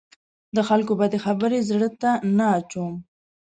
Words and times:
د 0.55 0.57
خلکو 0.67 0.93
بدې 0.99 1.19
خبرې 1.25 1.59
زړه 1.69 1.89
ته 2.01 2.09
نه 2.37 2.45
اچوم. 2.57 2.95